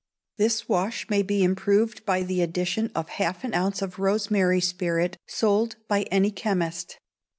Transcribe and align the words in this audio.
This 0.39 0.67
wash 0.67 1.07
may 1.11 1.21
be 1.21 1.43
improved 1.43 2.07
by 2.07 2.23
the 2.23 2.41
addition 2.41 2.91
of 2.95 3.07
half 3.21 3.43
an 3.43 3.53
ounce 3.53 3.83
of 3.83 3.99
rosemary 3.99 4.59
spirit 4.59 5.15
sold 5.27 5.75
by 5.87 6.07
any 6.09 6.31
chemist. 6.31 6.97